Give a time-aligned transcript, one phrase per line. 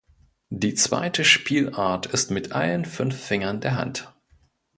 [0.49, 4.11] Die zweite Spielart ist mit allen fünf Fingern der Hand.